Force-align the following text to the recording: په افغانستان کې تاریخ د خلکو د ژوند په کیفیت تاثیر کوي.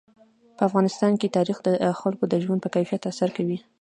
په 0.57 0.63
افغانستان 0.69 1.13
کې 1.19 1.33
تاریخ 1.37 1.57
د 1.63 1.69
خلکو 2.01 2.23
د 2.29 2.35
ژوند 2.43 2.59
په 2.63 2.69
کیفیت 2.75 3.01
تاثیر 3.05 3.29
کوي. 3.37 3.57